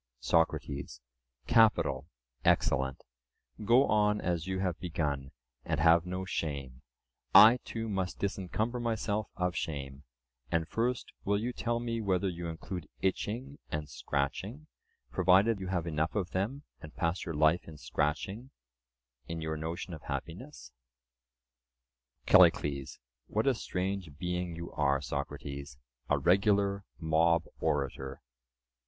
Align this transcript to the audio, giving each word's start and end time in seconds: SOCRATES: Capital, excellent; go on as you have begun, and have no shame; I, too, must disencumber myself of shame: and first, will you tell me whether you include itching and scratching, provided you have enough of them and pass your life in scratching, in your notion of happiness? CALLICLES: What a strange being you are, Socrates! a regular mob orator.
SOCRATES: 0.21 0.99
Capital, 1.45 2.07
excellent; 2.43 3.03
go 3.63 3.85
on 3.85 4.19
as 4.19 4.47
you 4.47 4.57
have 4.57 4.79
begun, 4.79 5.29
and 5.63 5.79
have 5.79 6.07
no 6.07 6.25
shame; 6.25 6.81
I, 7.35 7.57
too, 7.63 7.87
must 7.87 8.17
disencumber 8.17 8.79
myself 8.79 9.29
of 9.35 9.55
shame: 9.55 10.01
and 10.49 10.67
first, 10.67 11.11
will 11.23 11.37
you 11.39 11.53
tell 11.53 11.79
me 11.79 12.01
whether 12.01 12.27
you 12.27 12.47
include 12.47 12.89
itching 13.01 13.59
and 13.69 13.87
scratching, 13.87 14.65
provided 15.11 15.59
you 15.59 15.67
have 15.67 15.85
enough 15.85 16.15
of 16.15 16.31
them 16.31 16.63
and 16.81 16.95
pass 16.95 17.23
your 17.23 17.35
life 17.35 17.65
in 17.67 17.77
scratching, 17.77 18.49
in 19.27 19.39
your 19.39 19.55
notion 19.55 19.93
of 19.93 20.01
happiness? 20.01 20.71
CALLICLES: 22.25 22.97
What 23.27 23.45
a 23.45 23.53
strange 23.53 24.17
being 24.17 24.55
you 24.55 24.71
are, 24.71 24.99
Socrates! 24.99 25.77
a 26.09 26.17
regular 26.17 26.85
mob 26.99 27.43
orator. 27.59 28.23